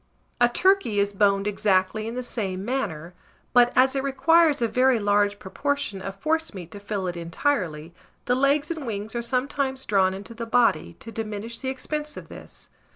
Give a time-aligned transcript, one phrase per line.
[0.39, 3.13] A turkey is boned exactly in the same manner;
[3.53, 7.93] but as it requires a very large proportion of forcemeat to fill it entirely,
[8.25, 12.29] the logs and wings are sometimes drawn into the body, to diminish the expense of
[12.29, 12.71] this.